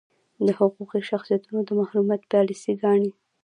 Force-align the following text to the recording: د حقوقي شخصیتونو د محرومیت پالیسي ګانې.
د 0.45 0.47
حقوقي 0.59 1.01
شخصیتونو 1.09 1.59
د 1.65 1.69
محرومیت 1.79 2.21
پالیسي 2.31 2.73
ګانې. 2.81 3.11